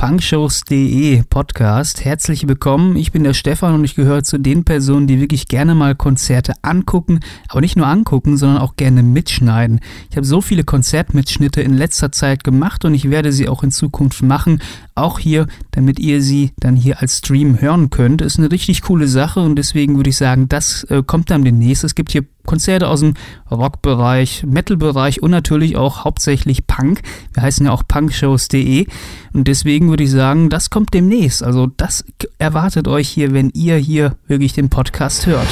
punkshows.de 0.00 1.24
Podcast. 1.28 2.06
Herzlich 2.06 2.48
willkommen. 2.48 2.96
Ich 2.96 3.12
bin 3.12 3.22
der 3.22 3.34
Stefan 3.34 3.74
und 3.74 3.84
ich 3.84 3.94
gehöre 3.94 4.24
zu 4.24 4.38
den 4.38 4.64
Personen, 4.64 5.06
die 5.06 5.20
wirklich 5.20 5.46
gerne 5.46 5.74
mal 5.74 5.94
Konzerte 5.94 6.54
angucken, 6.62 7.20
aber 7.48 7.60
nicht 7.60 7.76
nur 7.76 7.86
angucken, 7.86 8.38
sondern 8.38 8.62
auch 8.62 8.76
gerne 8.76 9.02
mitschneiden. 9.02 9.80
Ich 10.08 10.16
habe 10.16 10.24
so 10.24 10.40
viele 10.40 10.64
Konzertmitschnitte 10.64 11.60
in 11.60 11.74
letzter 11.74 12.12
Zeit 12.12 12.44
gemacht 12.44 12.86
und 12.86 12.94
ich 12.94 13.10
werde 13.10 13.30
sie 13.30 13.46
auch 13.46 13.62
in 13.62 13.70
Zukunft 13.70 14.22
machen. 14.22 14.62
Auch 14.94 15.18
hier, 15.18 15.46
damit 15.72 15.98
ihr 15.98 16.22
sie 16.22 16.52
dann 16.58 16.76
hier 16.76 17.02
als 17.02 17.18
Stream 17.18 17.60
hören 17.60 17.90
könnt. 17.90 18.22
Ist 18.22 18.38
eine 18.38 18.50
richtig 18.50 18.80
coole 18.80 19.06
Sache 19.06 19.40
und 19.40 19.56
deswegen 19.56 19.96
würde 19.96 20.08
ich 20.08 20.16
sagen, 20.16 20.48
das 20.48 20.84
äh, 20.84 21.02
kommt 21.06 21.30
dann 21.30 21.44
demnächst. 21.44 21.84
Es 21.84 21.94
gibt 21.94 22.10
hier 22.12 22.24
Konzerte 22.50 22.88
aus 22.88 22.98
dem 22.98 23.14
Rockbereich, 23.48 24.42
Metalbereich 24.44 25.22
und 25.22 25.30
natürlich 25.30 25.76
auch 25.76 26.02
hauptsächlich 26.02 26.66
Punk. 26.66 27.00
Wir 27.32 27.44
heißen 27.44 27.64
ja 27.66 27.70
auch 27.70 27.84
punkshows.de 27.86 28.86
und 29.32 29.46
deswegen 29.46 29.88
würde 29.88 30.02
ich 30.02 30.10
sagen, 30.10 30.50
das 30.50 30.68
kommt 30.68 30.92
demnächst. 30.92 31.44
Also 31.44 31.68
das 31.76 32.04
erwartet 32.38 32.88
euch 32.88 33.08
hier, 33.08 33.32
wenn 33.32 33.50
ihr 33.50 33.76
hier 33.76 34.16
wirklich 34.26 34.52
den 34.52 34.68
Podcast 34.68 35.26
hört. 35.26 35.46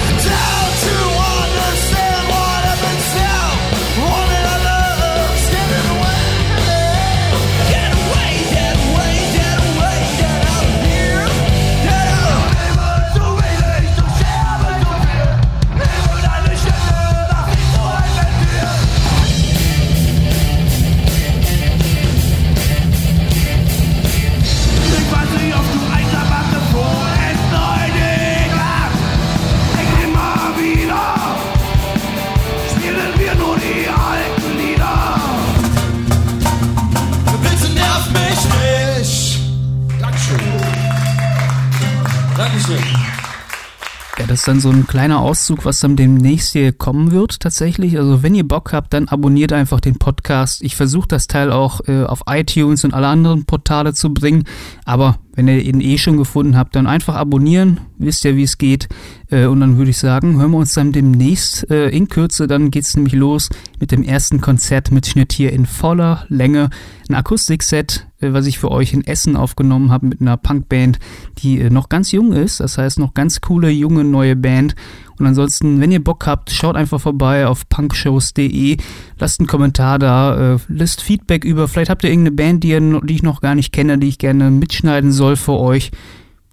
Das 44.27 44.41
ist 44.41 44.49
dann 44.49 44.61
so 44.61 44.71
ein 44.71 44.87
kleiner 44.87 45.21
Auszug, 45.21 45.65
was 45.65 45.80
dann 45.80 45.97
demnächst 45.97 46.52
hier 46.52 46.73
kommen 46.73 47.13
wird 47.13 47.41
tatsächlich. 47.41 47.97
Also 47.97 48.23
wenn 48.23 48.35
ihr 48.35 48.47
Bock 48.47 48.73
habt, 48.73 48.93
dann 48.93 49.09
abonniert 49.09 49.52
einfach 49.52 49.80
den 49.80 49.99
Podcast. 49.99 50.63
Ich 50.63 50.77
versuche 50.77 51.09
das 51.09 51.29
Teil 51.29 51.52
auch 51.52 51.80
äh, 51.87 52.05
auf 52.05 52.23
iTunes 52.27 52.85
und 52.85 52.95
alle 52.95 53.07
anderen 53.07 53.45
Portale 53.45 53.95
zu 53.95 54.13
bringen. 54.13 54.45
Aber 54.85 55.19
wenn 55.38 55.46
ihr 55.46 55.62
ihn 55.62 55.80
eh 55.80 55.98
schon 55.98 56.16
gefunden 56.16 56.56
habt, 56.56 56.74
dann 56.74 56.88
einfach 56.88 57.14
abonnieren. 57.14 57.78
Wisst 57.96 58.24
ja, 58.24 58.34
wie 58.34 58.42
es 58.42 58.58
geht. 58.58 58.88
Äh, 59.30 59.46
und 59.46 59.60
dann 59.60 59.76
würde 59.76 59.90
ich 59.90 59.98
sagen, 59.98 60.36
hören 60.40 60.50
wir 60.50 60.58
uns 60.58 60.74
dann 60.74 60.90
demnächst 60.90 61.70
äh, 61.70 61.90
in 61.90 62.08
Kürze. 62.08 62.48
Dann 62.48 62.72
geht 62.72 62.82
es 62.82 62.96
nämlich 62.96 63.14
los 63.14 63.48
mit 63.78 63.92
dem 63.92 64.03
ersten 64.03 64.41
Konzertmitschnitt 64.41 65.32
hier 65.32 65.53
in 65.53 65.66
voller 65.66 66.25
Länge. 66.28 66.70
Ein 67.09 67.14
Akustikset, 67.14 68.09
äh, 68.20 68.32
was 68.32 68.47
ich 68.47 68.59
für 68.59 68.72
euch 68.72 68.92
in 68.92 69.06
Essen 69.06 69.36
aufgenommen 69.36 69.92
habe 69.92 70.06
mit 70.06 70.20
einer 70.20 70.36
Punkband, 70.36 70.98
die 71.38 71.70
noch 71.70 71.88
ganz 71.88 72.10
jung 72.10 72.32
ist. 72.32 72.59
Das 72.59 72.76
heißt, 72.76 72.98
noch 72.98 73.14
ganz 73.14 73.41
coole, 73.41 73.70
junge, 73.70 74.03
neue 74.03 74.34
Band. 74.34 74.75
Und 75.20 75.26
ansonsten, 75.26 75.81
wenn 75.81 75.92
ihr 75.92 76.03
Bock 76.03 76.26
habt, 76.26 76.50
schaut 76.50 76.76
einfach 76.76 77.00
vorbei 77.00 77.47
auf 77.47 77.69
punkshows.de, 77.69 78.76
lasst 79.19 79.41
einen 79.41 79.48
Kommentar 79.48 79.98
da, 79.98 80.59
lasst 80.69 81.03
Feedback 81.03 81.44
über. 81.44 81.66
Vielleicht 81.66 81.91
habt 81.91 82.04
ihr 82.04 82.10
irgendeine 82.10 82.36
Band, 82.36 82.62
die, 82.62 82.78
die 83.03 83.14
ich 83.14 83.25
noch 83.25 83.41
gar 83.41 83.56
nicht 83.56 83.72
kenne, 83.72 83.98
die 83.98 84.06
ich 84.06 84.19
gerne 84.19 84.53
mitschneiden 84.53 85.10
soll 85.10 85.28
für 85.37 85.59
euch. 85.59 85.91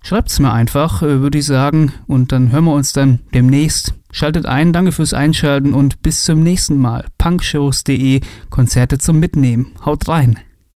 Schreibt 0.03 0.29
es 0.29 0.39
mir 0.39 0.53
einfach, 0.53 1.01
äh, 1.01 1.21
würde 1.21 1.39
ich 1.39 1.45
sagen. 1.45 1.91
Und 2.05 2.31
dann 2.31 2.51
hören 2.51 2.65
wir 2.65 2.73
uns 2.73 2.93
dann 2.93 3.19
demnächst. 3.33 3.95
Schaltet 4.11 4.45
ein, 4.45 4.71
danke 4.71 4.91
fürs 4.91 5.13
Einschalten 5.13 5.73
und 5.73 6.01
bis 6.01 6.23
zum 6.23 6.41
nächsten 6.41 6.77
Mal. 6.77 7.05
punkshows.de, 7.17 8.21
Konzerte 8.49 8.97
zum 8.97 9.19
Mitnehmen. 9.19 9.73
Haut 9.83 10.07
rein. 10.07 10.39